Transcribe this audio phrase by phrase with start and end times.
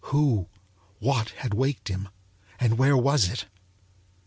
[0.05, 0.47] Who
[0.97, 2.09] what had waked him,
[2.59, 3.45] and where was it?